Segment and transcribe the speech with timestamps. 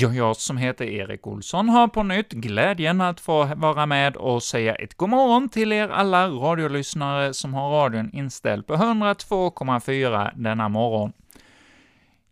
[0.00, 4.42] Ja, jag som heter Erik Olsson har på nytt glädjen att få vara med och
[4.42, 10.68] säga ett god morgon till er alla radiolyssnare som har radion inställd på 102,4 denna
[10.68, 11.12] morgon.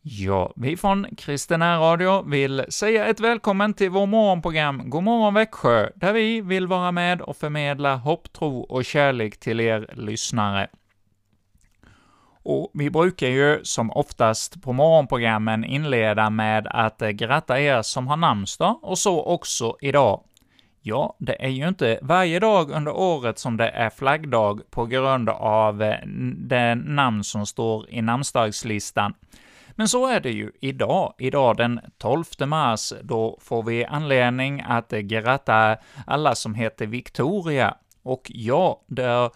[0.03, 5.89] Ja, vi från Kristen Radio vill säga ett välkommen till vår morgonprogram God morgon Växjö,
[5.95, 10.69] där vi vill vara med och förmedla hopp, tro och kärlek till er lyssnare.
[12.49, 18.07] Och vi brukar ju som oftast på morgonprogrammen inleda med att eh, gratta er som
[18.07, 20.21] har namnsdag, och så också idag.
[20.83, 25.29] Ja, det är ju inte varje dag under året som det är flaggdag på grund
[25.29, 29.15] av eh, det namn som står i namnsdagslistan.
[29.71, 31.15] Men så är det ju idag.
[31.19, 37.75] Idag den 12 mars, då får vi anledning att eh, gratta alla som heter Victoria.
[38.03, 39.31] Och ja, det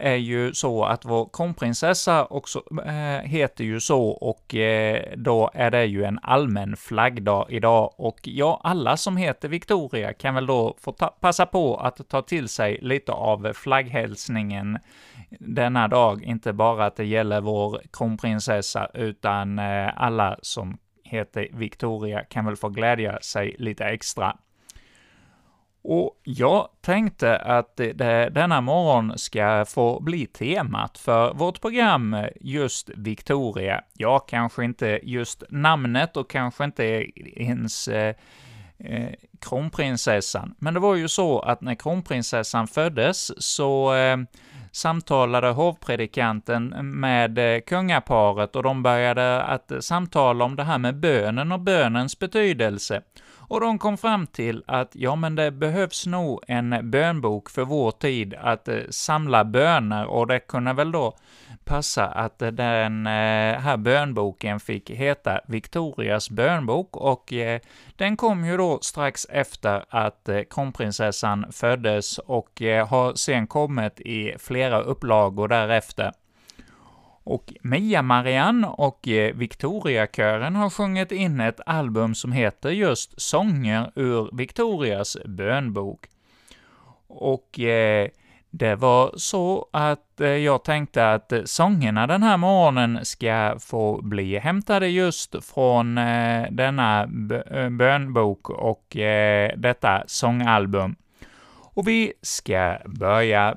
[0.00, 2.92] är ju så att vår kronprinsessa också äh,
[3.24, 8.60] heter ju så, och äh, då är det ju en allmän flaggdag idag, och ja,
[8.64, 12.78] alla som heter Victoria kan väl då få ta, passa på att ta till sig
[12.82, 14.78] lite av flagghälsningen
[15.38, 22.24] denna dag, inte bara att det gäller vår kronprinsessa, utan äh, alla som heter Victoria
[22.24, 24.36] kan väl få glädja sig lite extra.
[25.82, 32.90] Och jag tänkte att det, denna morgon ska få bli temat för vårt program just
[32.96, 33.80] Victoria.
[33.94, 36.84] Ja, kanske inte just namnet och kanske inte
[37.36, 38.14] ens eh,
[38.78, 44.16] eh, kronprinsessan, men det var ju så att när kronprinsessan föddes så eh,
[44.72, 46.68] samtalade hovpredikanten
[47.00, 51.60] med eh, kungaparet och de började att eh, samtala om det här med bönen och
[51.60, 53.02] bönens betydelse
[53.50, 57.90] och de kom fram till att ja, men det behövs nog en bönbok för vår
[57.90, 61.16] tid att eh, samla böner, och det kunde väl då
[61.64, 63.12] passa att eh, den eh,
[63.60, 67.60] här bönboken fick heta Victorias bönbok, och eh,
[67.96, 74.00] den kom ju då strax efter att eh, kronprinsessan föddes och eh, har sen kommit
[74.00, 76.12] i flera upplagor därefter.
[77.24, 84.36] Och Mia-Marianne och eh, Victoriakören har sjungit in ett album som heter just Sånger ur
[84.36, 86.06] Victorias bönbok.
[87.06, 88.08] Och eh,
[88.50, 94.38] det var så att eh, jag tänkte att sångerna den här morgonen ska få bli
[94.38, 97.02] hämtade just från eh, denna
[97.50, 100.96] eh, bönbok och eh, detta sångalbum.
[101.74, 103.56] Och vi ska börja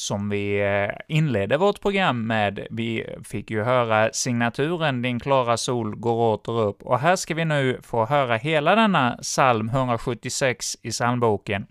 [0.00, 2.66] som vi eh, inledde vårt program med.
[2.70, 7.44] Vi fick ju höra signaturen ”Din klara sol går åter upp”, och här ska vi
[7.44, 11.66] nu få höra hela denna psalm 176 i psalmboken.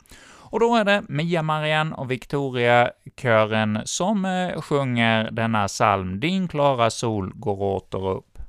[0.51, 7.31] Och då är det Mia-Marianne och Victoria-kören som eh, sjunger denna psalm ”Din klara sol
[7.35, 8.39] går åter upp”.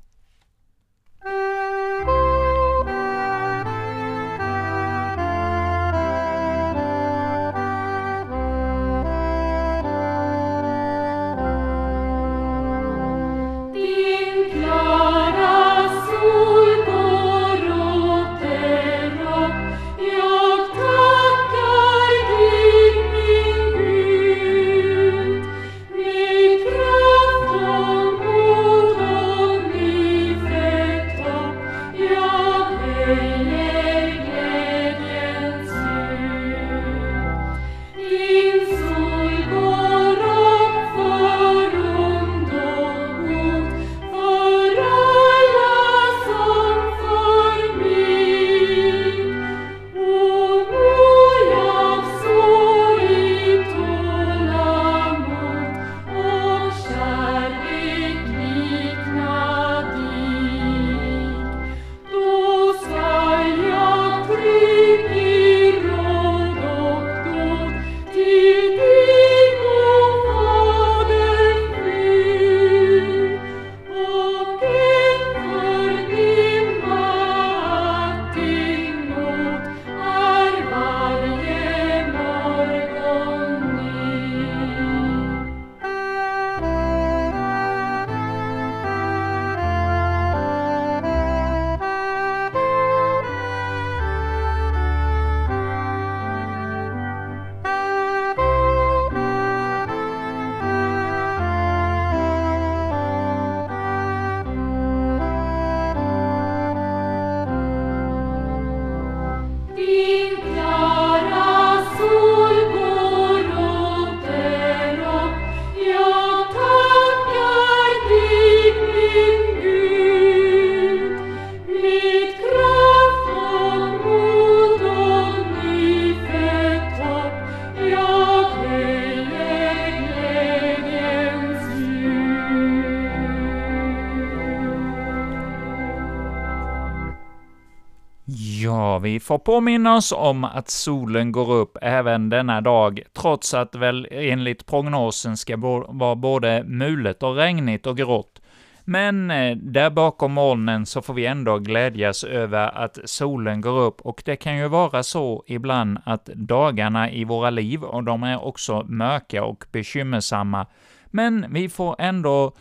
[139.20, 144.08] Vi får påminna oss om att solen går upp även denna dag, trots att väl
[144.11, 145.56] enligt prognosen ska
[145.88, 148.40] vara både mulet och regnigt och grått.
[148.84, 154.00] Men eh, där bakom molnen så får vi ändå glädjas över att solen går upp,
[154.00, 158.44] och det kan ju vara så ibland att dagarna i våra liv, och de är
[158.44, 160.66] också mörka och bekymmersamma,
[161.06, 162.52] men vi får ändå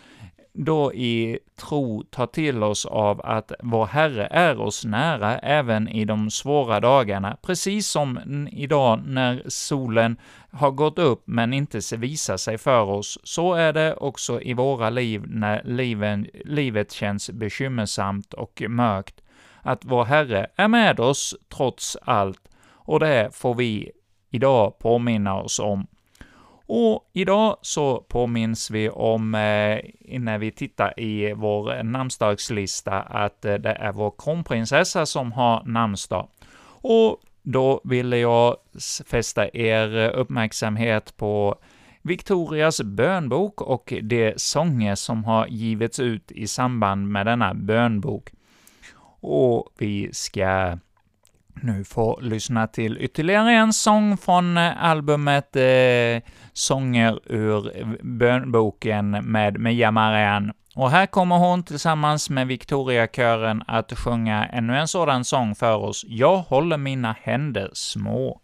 [0.53, 6.05] då i tro ta till oss av att vår Herre är oss nära även i
[6.05, 10.17] de svåra dagarna, precis som idag när solen
[10.51, 14.89] har gått upp men inte visar sig för oss, så är det också i våra
[14.89, 19.21] liv när liven, livet känns bekymmersamt och mörkt,
[19.61, 22.41] att vår Herre är med oss trots allt,
[22.71, 23.91] och det får vi
[24.29, 25.87] idag påminna oss om.
[26.71, 29.79] Och idag så påminns vi om, eh,
[30.19, 36.27] när vi tittar i vår namnsdagslista, att eh, det är vår kronprinsessa som har namnsdag.
[36.81, 38.55] Och då ville jag
[39.05, 41.55] fästa er uppmärksamhet på
[42.01, 48.29] Victorias bönbok och de sånger som har givits ut i samband med denna bönbok.
[49.21, 50.77] Och vi ska
[51.63, 59.11] nu få lyssna till ytterligare en sång från eh, albumet eh, Sånger ur eh, bönboken
[59.11, 60.53] med Mia Marianne.
[60.75, 66.05] Och här kommer hon tillsammans med Victoriakören att sjunga ännu en sådan sång för oss,
[66.07, 68.41] Jag håller mina händer små.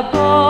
[0.00, 0.49] Alla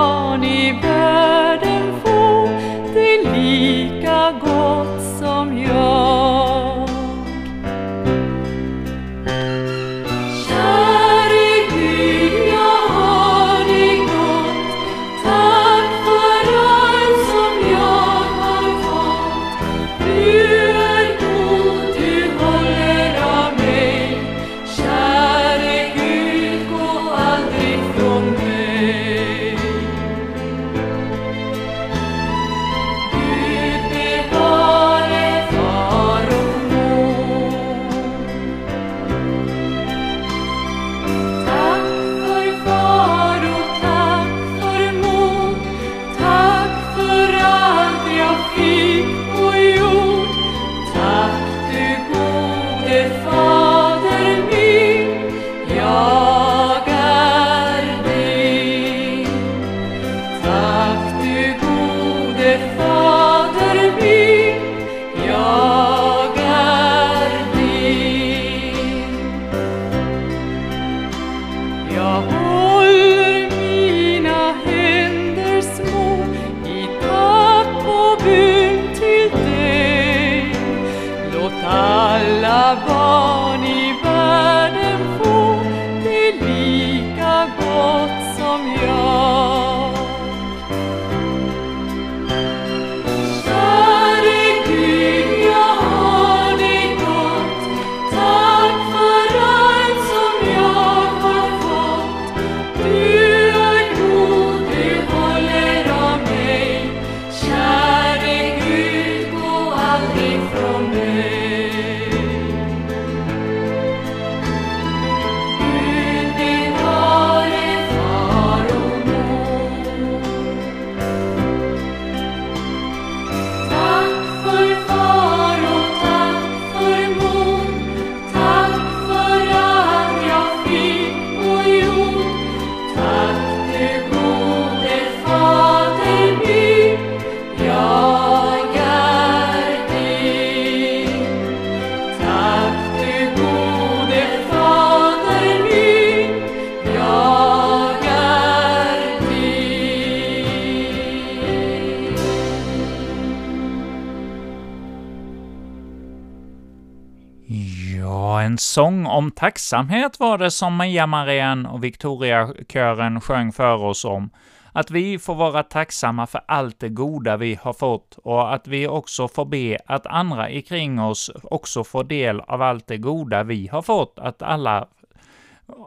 [159.41, 164.31] tacksamhet var det som Maja Marianne och Victoria-kören sjöng för oss om.
[164.73, 168.89] Att vi får vara tacksamma för allt det goda vi har fått och att vi
[168.89, 173.67] också får be att andra ikring oss också får del av allt det goda vi
[173.67, 174.89] har fått, att alla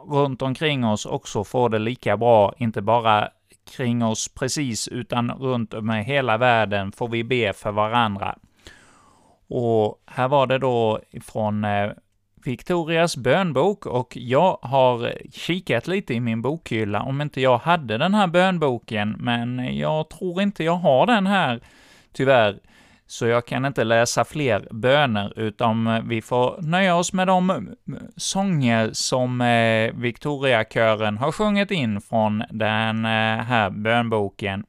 [0.08, 3.28] runt omkring oss också får det lika bra, inte bara
[3.76, 8.36] kring oss precis, utan runt om i hela världen får vi be för varandra.
[9.48, 11.90] Och här var det då från eh,
[12.46, 18.14] Victorias bönbok och jag har kikat lite i min bokhylla om inte jag hade den
[18.14, 21.60] här bönboken, men jag tror inte jag har den här,
[22.12, 22.58] tyvärr.
[23.06, 27.68] Så jag kan inte läsa fler böner, utan vi får nöja oss med de mm,
[28.16, 34.64] sånger som eh, Victoriakören har sjungit in från den eh, här bönboken.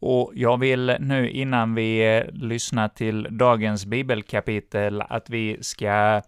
[0.00, 6.22] Och jag vill nu innan vi eh, lyssnar till dagens bibelkapitel att vi ska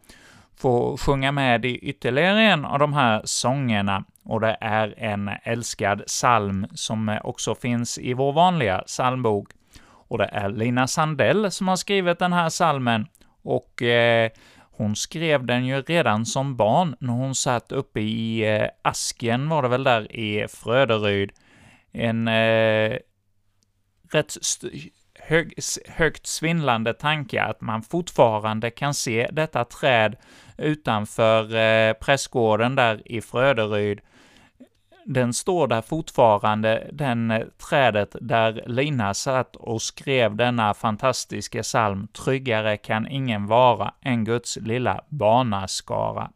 [0.61, 6.07] få sjunga med i ytterligare en av de här sångerna, och det är en älskad
[6.07, 9.49] psalm som också finns i vår vanliga psalmbok.
[9.83, 13.07] Och det är Lina Sandell som har skrivit den här psalmen,
[13.43, 18.69] och eh, hon skrev den ju redan som barn när hon satt uppe i eh,
[18.83, 21.33] asken, var det väl där i Fröderyd.
[21.93, 22.99] En eh,
[24.13, 24.37] rätt
[25.31, 25.55] hög,
[25.89, 30.17] högt svindlande tanke att man fortfarande kan se detta träd
[30.61, 34.01] utanför eh, prästgården där i Fröderyd.
[35.05, 42.09] Den står där fortfarande, den eh, trädet där Lina satt och skrev denna fantastiska psalm
[42.13, 46.31] ”Tryggare kan ingen vara än Guds lilla barnaskara”.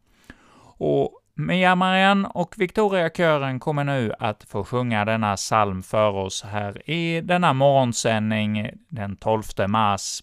[0.76, 6.90] Och Mia Marianne och Victoria-kören kommer nu att få sjunga denna psalm för oss här
[6.90, 10.22] i denna morgonsändning den 12 mars.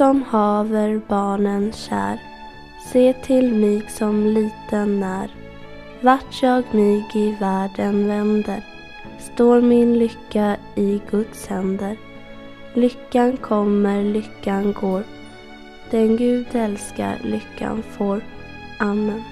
[0.00, 2.18] Som haver barnen kär,
[2.92, 5.30] se till mig som liten när.
[6.00, 8.62] Vart jag mig i världen vänder,
[9.18, 11.96] står min lycka i Guds händer.
[12.74, 15.02] Lyckan kommer, lyckan går,
[15.90, 18.20] den Gud älskar lyckan får.
[18.78, 19.29] Amen.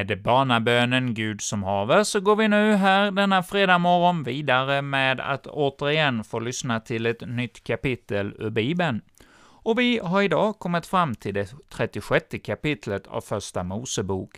[0.00, 5.20] Med barnabönen Gud som haver så går vi nu här denna fredag morgon vidare med
[5.20, 9.00] att återigen få lyssna till ett nytt kapitel ur Bibeln.
[9.40, 14.30] Och vi har idag kommit fram till det 36 kapitlet av Första Mosebok.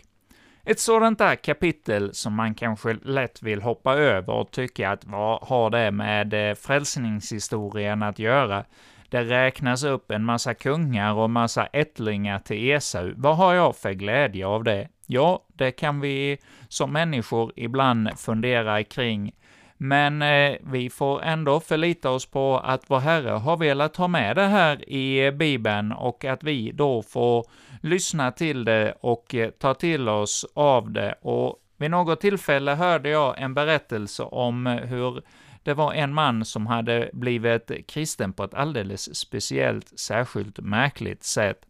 [0.63, 5.47] Ett sådant där kapitel som man kanske lätt vill hoppa över och tycka att vad
[5.47, 8.65] har det med eh, frälsningshistorien att göra?
[9.09, 13.13] Det räknas upp en massa kungar och massa ättlingar till Esau.
[13.15, 14.87] Vad har jag för glädje av det?
[15.13, 19.31] Ja, det kan vi som människor ibland fundera kring,
[19.77, 24.35] men eh, vi får ändå förlita oss på att vår Herre har velat ha med
[24.35, 27.45] det här i Bibeln och att vi då får
[27.81, 31.15] lyssna till det och eh, ta till oss av det.
[31.21, 35.21] Och vid något tillfälle hörde jag en berättelse om hur
[35.63, 41.65] det var en man som hade blivit kristen på ett alldeles speciellt, särskilt märkligt sätt.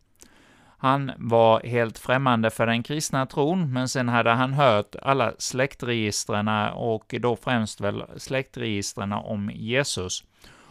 [0.84, 6.48] Han var helt främmande för den kristna tron, men sen hade han hört alla släktregistren
[6.74, 10.24] och då främst väl släktregistren om Jesus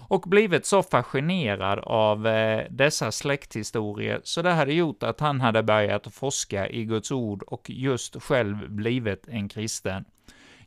[0.08, 5.62] och blivit så fascinerad av eh, dessa släkthistorier, så det hade gjort att han hade
[5.62, 10.04] börjat forska i Guds ord och just själv blivit en kristen.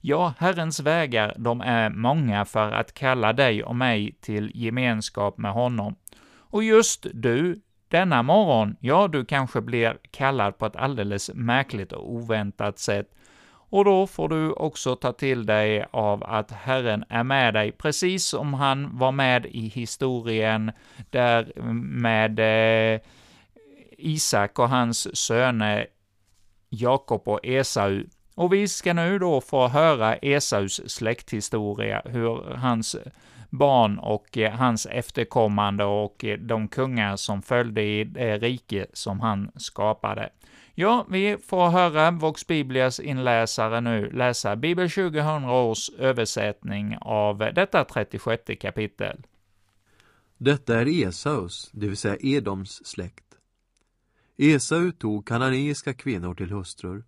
[0.02, 5.52] Ja, Herrens vägar, de är många för att kalla dig och mig till gemenskap med
[5.52, 5.96] honom.
[6.38, 7.62] Och just du,
[7.96, 13.12] denna morgon, ja, du kanske blir kallad på ett alldeles märkligt och oväntat sätt,
[13.70, 18.26] och då får du också ta till dig av att Herren är med dig, precis
[18.26, 20.72] som han var med i historien
[21.10, 23.02] där med eh,
[23.98, 25.88] Isak och hans söner
[26.70, 28.04] Jakob och Esau.
[28.36, 32.96] Och vi ska nu då få höra Esaus släkthistoria, hur hans
[33.58, 39.20] barn och eh, hans efterkommande och eh, de kungar som följde i det rike som
[39.20, 40.30] han skapade.
[40.74, 47.86] Ja, vi får höra Vox Biblias inläsare nu läsa Bibel 2000 års översättning av detta
[47.86, 49.26] 36 kapitel.
[50.38, 53.26] Detta är Esaus, det vill säga Edoms släkt.
[54.38, 57.04] Esau tog kananeiska kvinnor till hustrur.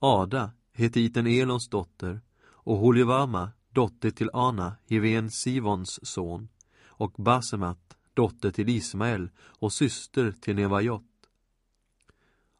[0.00, 6.48] Ada, hetiten Elons dotter, och Holivama, dotter till Ana, Hiven Sivons son,
[6.86, 11.02] och Basemat, dotter till Ismael och syster till Nevajot.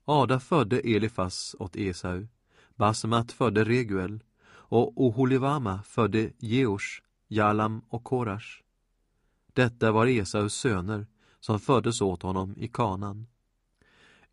[0.04, 2.26] Ada födde Elifas åt Esau,
[2.76, 8.62] Basemat födde Reguel och Oholivama födde Jeosh, Jalam och Korash.
[9.52, 11.06] Detta var Esaus söner
[11.40, 13.26] som föddes åt honom i kanan.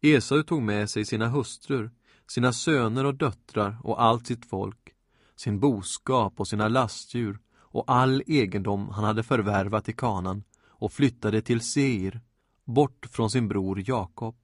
[0.01, 1.91] Esau tog med sig sina hustrur,
[2.27, 4.93] sina söner och döttrar och allt sitt folk,
[5.41, 11.41] sin boskap och sina lastdjur och all egendom han hade förvärvat i kanan och flyttade
[11.41, 12.21] till Seir,
[12.65, 14.35] bort från sin bror Jakob.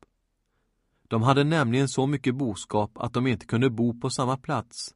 [1.07, 4.95] De hade nämligen så mycket boskap att de inte kunde bo på samma plats.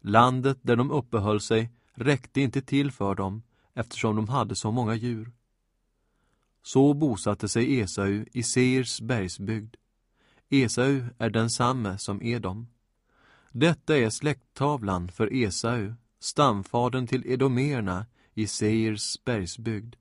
[0.00, 3.42] Landet där de uppehöll sig räckte inte till för dem
[3.74, 5.32] eftersom de hade så många djur.
[6.62, 9.76] Så bosatte sig Esau i Seirs bergsbygd.
[10.48, 12.66] Esau är densamme som Edom.
[13.52, 19.96] Detta är släkttavlan för Esau, stamfadern till edomerna i Seirs bergsbygd.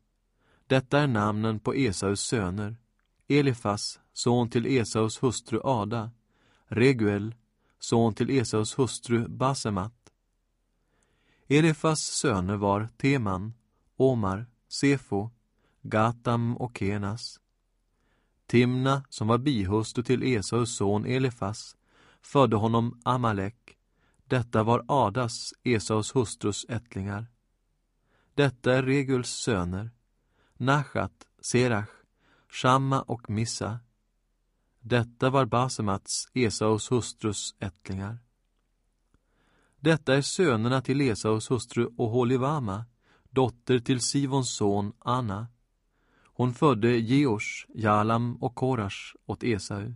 [0.68, 2.78] Detta är namnen på Esaus söner.
[3.28, 6.12] Elifas, son till Esaus hustru Ada,
[6.66, 7.36] Reguel,
[7.80, 10.12] son till Esaus hustru Basemat.
[11.48, 13.54] Elifas söner var Teman,
[13.98, 15.30] Omar, Sefo,
[15.82, 17.40] Gatam och Kenas.
[18.48, 21.76] Timna, som var bihustru till Esaus son Elifas,
[22.22, 23.78] födde honom Amalek.
[24.26, 27.28] Detta var Adas, Esaus hustrus ättlingar.
[28.34, 29.92] Detta är Reguls söner,
[30.58, 31.90] Nachat, Serach,
[32.50, 33.80] Shamma och Missa.
[34.80, 38.20] Detta var Basemats, Esaus hustrus ättlingar.
[39.80, 42.86] Detta är sönerna till Esaus hustru Oholivama,
[43.30, 45.48] dotter till Sivons son Anna.
[46.24, 49.94] Hon födde Jeosh, Jalam och Korash åt Esau.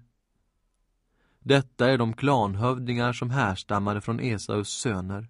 [1.47, 5.27] Detta är de klanhövdingar som härstammade från Esaus söner.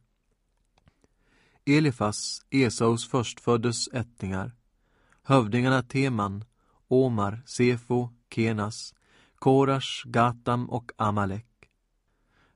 [1.66, 4.56] Elifas, Esaus förstföddes ättlingar,
[5.24, 6.46] hövdingarna Teman,
[6.88, 8.94] Omar, Sefo, Kenas,
[9.36, 11.48] Korash, Gatam och Amalek.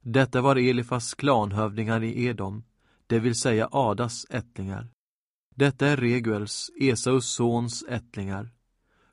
[0.01, 2.63] Detta var Elifas klanhövdingar i Edom,
[3.07, 4.89] det vill säga Adas ättlingar.
[5.55, 8.49] Detta är Reguels, Esaus sons ättlingar.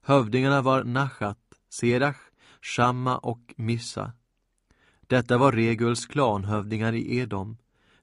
[0.03, 2.21] Hövdingarna var Nachat, Serach,
[2.63, 4.13] Shamma och Missa.
[5.07, 7.57] Detta var Reguls klanhövdingar i Edom,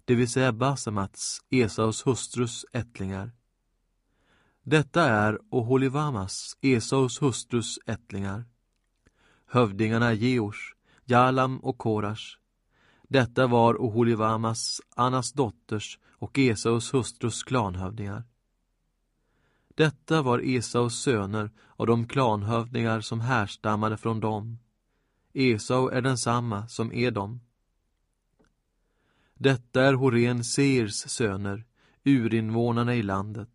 [0.06, 3.32] det vill säga Basemats, Esaus hustrus ättlingar.
[4.63, 8.46] Detta är Oholivamas, Esaus hustrus ättlingar.
[9.46, 12.38] Hövdingarna Geors, Jalam och Korash.
[13.04, 18.24] Detta var Oholivamas, Annas dotters och Esaus hustrus klanhövdingar.
[19.76, 24.58] Detta var Esaus söner och de klanhövdingar som härstammade från dem.
[25.34, 27.39] Esau är densamma som Edom.
[29.34, 31.65] Detta är Horen Seirs söner,
[32.04, 33.50] urinvånarna i landet.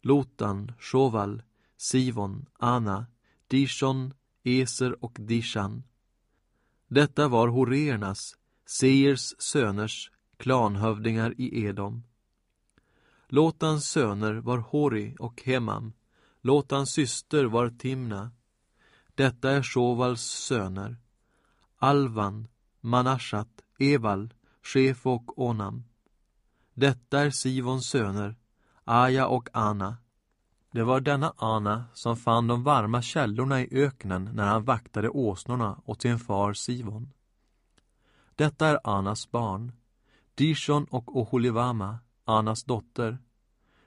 [0.00, 1.42] Lotan, Shoval,
[1.76, 3.06] Sivon, Ana,
[3.48, 5.82] Dishon, Eser och Dishan.
[6.88, 12.02] Detta var Horernas, Seirs söners, klanhövdingar i Edom.
[13.28, 15.92] Lotans söner var Hori och Hemam.
[16.40, 18.30] Lotans syster var Timna.
[19.14, 20.96] Detta är Shovals söner.
[21.76, 22.48] Alvan,
[22.80, 23.48] Manashat,
[23.78, 25.84] Eval, Shef och Onam.
[26.74, 28.36] Detta är Sivons söner,
[28.84, 29.96] Aja och Ana.
[30.70, 35.80] Det var denna Ana som fann de varma källorna i öknen när han vaktade åsnorna
[35.84, 37.12] åt sin far Sivon.
[38.34, 39.72] Detta är Anas barn,
[40.34, 43.18] Dishon och Oholivama, Anas dotter.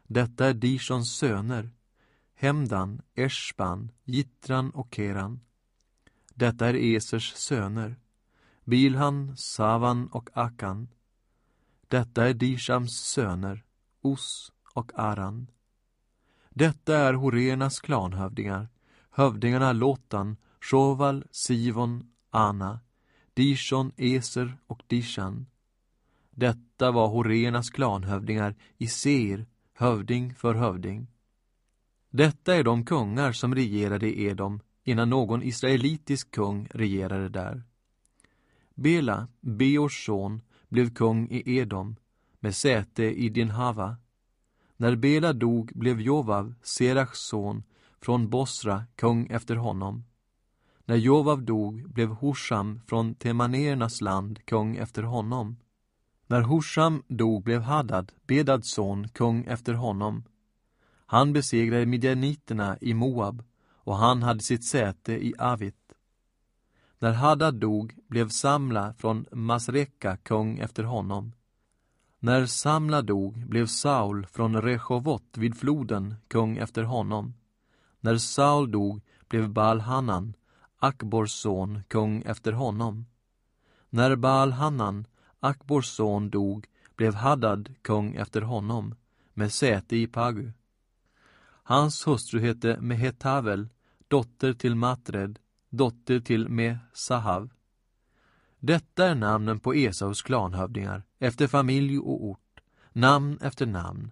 [0.03, 1.71] Detta är Dishons söner,
[2.35, 5.39] Hemdan, Eshban, Gitran och Keran.
[6.33, 7.95] Detta är Esers söner,
[8.63, 10.87] Bilhan, Savan och Akan.
[11.87, 13.63] Detta är Dishams söner,
[14.01, 15.47] Os och Aran.
[16.49, 18.69] Detta är Horenas klanhövdingar,
[19.09, 22.79] hövdingarna Lotan, Shoval, Sivon, Ana,
[23.33, 25.45] Dishon, Eser och Dishan.
[26.31, 31.07] Detta var Horenas klanhövdingar i Seir, hövding för hövding.
[32.17, 37.63] Detta är de kungar som regerade i Edom innan någon israelitisk kung regerade där.
[38.75, 41.95] Bela, Beors son, blev kung i Edom
[42.39, 43.97] med säte i Dinhava.
[44.78, 47.63] När Bela dog blev Jovav, Serachs son,
[48.01, 50.04] från Bosra kung efter honom.
[50.86, 55.58] När Jovav dog blev Husham från Temanernas land kung efter honom.
[56.28, 60.23] När Husham dog blev Hadad, Bedads son, kung efter honom.
[61.05, 65.93] Han besegrade midjaniterna i Moab och han hade sitt säte i Avit.
[66.99, 71.31] När Hadad dog blev Samla från Masreka kung efter honom.
[72.19, 77.33] När Samla dog blev Saul från Rechovot vid floden kung efter honom.
[77.99, 80.33] När Saul dog blev Baal-Hanan,
[80.79, 83.05] Akbors son, kung efter honom.
[83.89, 85.05] När Baal-Hanan,
[85.39, 88.95] Akbors son, dog blev Hadad kung efter honom,
[89.33, 90.51] med säte i Pagu.
[91.67, 93.69] Hans hustru hette Mehetavel,
[94.08, 97.49] dotter till Matred, dotter till Mesahav.
[98.60, 102.62] Detta är namnen på Esaus klanhövdingar, efter familj och ort,
[102.93, 104.12] namn efter namn.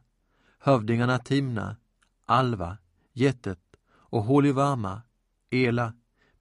[0.59, 1.77] Hövdingarna Timna,
[2.25, 2.77] Alva,
[3.11, 5.01] Jetet och Holivama,
[5.49, 5.93] Ela,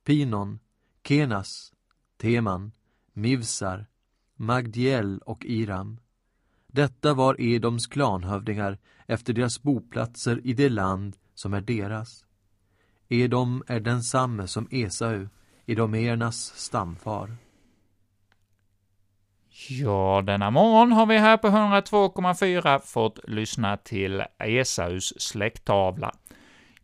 [0.05, 0.59] Pinon,
[1.05, 1.73] Kenas,
[2.17, 2.73] Teman,
[3.13, 3.87] Mivsar,
[4.37, 6.01] Magdiel och Iram.
[6.75, 12.25] Detta var Edoms klanhövdingar efter deras boplatser i det land som är deras.
[13.09, 15.29] Edom är densamme som Esau,
[15.67, 17.37] edomernas stamfar.
[19.69, 26.13] Ja, denna morgon har vi här på 102,4 fått lyssna till Esaus släkttavla.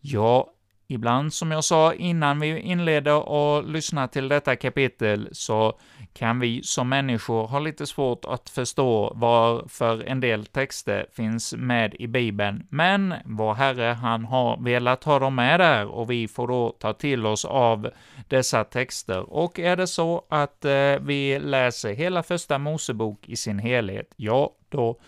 [0.00, 0.52] Ja,
[0.88, 5.78] ibland som jag sa innan vi inledde och lyssnade till detta kapitel, så
[6.12, 11.94] kan vi som människor ha lite svårt att förstå varför en del texter finns med
[11.94, 16.48] i Bibeln, men vår Herre, han har velat ha dem med där och vi får
[16.48, 17.90] då ta till oss av
[18.28, 19.32] dessa texter.
[19.32, 24.50] Och är det så att eh, vi läser hela första Mosebok i sin helhet, ja,
[24.68, 25.00] då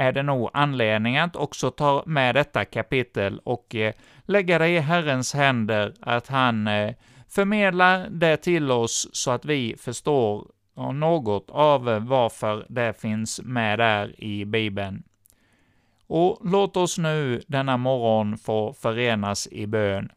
[0.00, 3.92] är det nog anledning att också ta med detta kapitel och eh,
[4.24, 6.94] lägga det i Herrens händer, att han eh,
[7.28, 10.46] förmedlar det till oss så att vi förstår
[10.92, 15.02] något av varför det finns med där i Bibeln.
[16.06, 20.12] Och låt oss nu denna morgon få förenas i bön.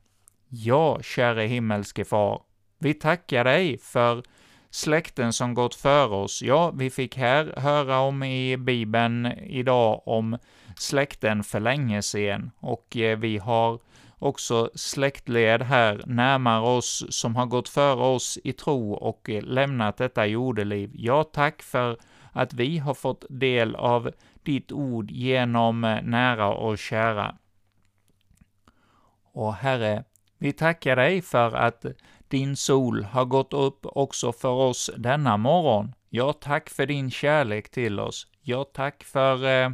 [0.49, 2.41] Ja, käre himmelske Far,
[2.79, 4.23] vi tackar dig för
[4.71, 6.41] släkten som gått före oss.
[6.41, 10.38] Ja, vi fick här höra om i Bibeln idag om
[10.77, 13.79] släkten för länge sedan, och eh, vi har
[14.19, 19.97] också släktled här närmare oss som har gått före oss i tro och eh, lämnat
[19.97, 20.91] detta jordeliv.
[20.93, 21.97] Ja, tack för
[22.31, 24.12] att vi har fått del av
[24.43, 27.36] ditt ord genom eh, nära och kära.
[29.34, 30.03] Och Herre,
[30.38, 31.86] vi tackar dig för att
[32.31, 35.93] din sol har gått upp också för oss denna morgon.
[36.09, 38.27] Ja, tack för din kärlek till oss.
[38.41, 39.71] Ja, tack för eh,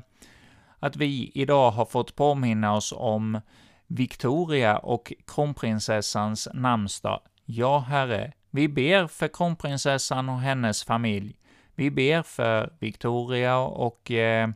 [0.79, 3.41] att vi idag har fått påminna oss om
[3.87, 7.21] Victoria och kronprinsessans namnsdag.
[7.45, 11.39] Ja, Herre, Vi ber för kronprinsessan och hennes familj.
[11.75, 14.49] Vi ber för Victoria och eh,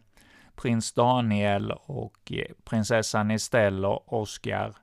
[0.56, 4.76] prins Daniel och eh, prinsessan Estelle och Oscar.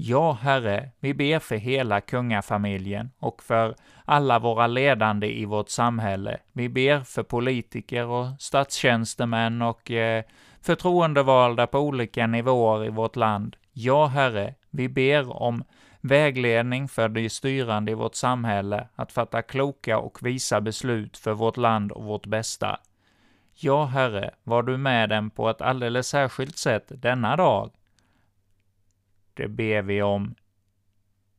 [0.00, 6.38] Ja, Herre, vi ber för hela kungafamiljen och för alla våra ledande i vårt samhälle.
[6.52, 10.24] Vi ber för politiker och statstjänstemän och eh,
[10.62, 13.56] förtroendevalda på olika nivåer i vårt land.
[13.72, 15.64] Ja, Herre, vi ber om
[16.00, 21.56] vägledning för de styrande i vårt samhälle att fatta kloka och visa beslut för vårt
[21.56, 22.80] land och vårt bästa.
[23.54, 27.70] Ja, Herre, var du med dem på ett alldeles särskilt sätt denna dag.
[29.38, 30.34] Det ber vi om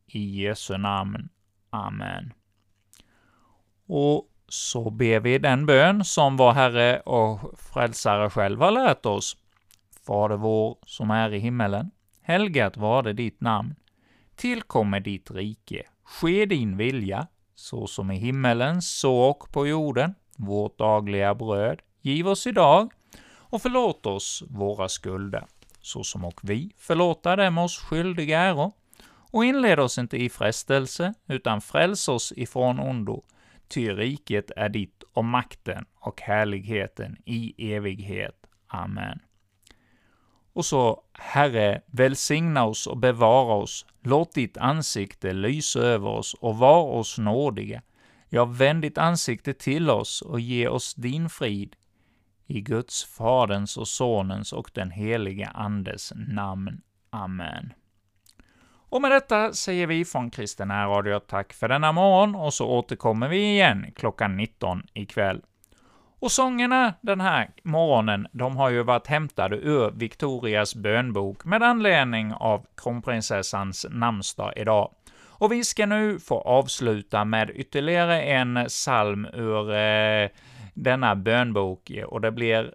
[0.08, 1.30] i Jesu namn.
[1.70, 2.34] Amen.
[3.88, 9.38] Och så ber vi den bön som vår Herre och Frälsare själv har lärt oss.
[10.08, 11.92] Fader vår som är i himmelen.
[12.22, 13.76] Helgat var det ditt namn.
[14.36, 15.84] Tillkommer ditt rike.
[16.04, 20.16] Ske din vilja, så som i himmelen, så och på jorden.
[20.38, 22.92] Vårt dagliga bröd giv oss idag
[23.50, 25.46] och förlåt oss våra skulder,
[25.90, 28.72] såsom och vi förlåta dem oss skyldiga äro.
[29.32, 33.24] Och inled oss inte i frestelse, utan fräls oss ifrån ondo.
[33.68, 38.36] Ty riket är ditt och makten och härligheten i evighet.
[38.68, 39.20] Amen.
[40.54, 43.86] Och så, Herre, välsigna oss och bevara oss.
[44.04, 47.82] Låt ditt ansikte lysa över oss och var oss nådiga.
[48.30, 51.76] Ja, vänd ditt ansikte till oss och ge oss din frid.
[52.50, 56.82] I Guds, Faderns och Sonens och den helige Andes namn.
[57.10, 57.74] Amen.
[58.90, 63.28] Och med detta säger vi från Kristen Radio tack för denna morgon, och så återkommer
[63.28, 65.42] vi igen klockan 19 ikväll.
[66.20, 72.34] Och sångerna den här morgonen, de har ju varit hämtade ur Victorias bönbok med anledning
[72.34, 74.94] av kronprinsessans namnsdag idag.
[75.40, 80.30] Och vi ska nu få avsluta med ytterligare en psalm ur eh,
[80.84, 82.74] denna bönbok, och det blir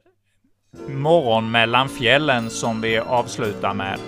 [0.88, 3.98] Morgon mellan fjällen som vi avslutar med.